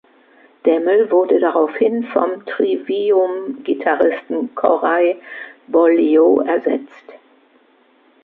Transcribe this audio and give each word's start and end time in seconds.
Demmel 0.65 1.11
wurde 1.11 1.39
daraufhin 1.39 2.03
vom 2.05 2.43
Trivium-Gitarristen 2.47 4.55
Corey 4.55 5.21
Beaulieu 5.67 6.41
ersetzt. 6.43 7.13